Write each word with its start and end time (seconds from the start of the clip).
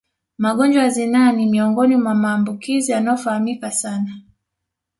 Magonjwa 0.37 0.83
ya 0.83 0.89
zinaa 0.89 1.31
ni 1.31 1.45
miongoni 1.45 1.95
mwa 1.95 2.15
maambukizi 2.15 2.91
yanayofahamika 2.91 3.71
sana 3.71 4.21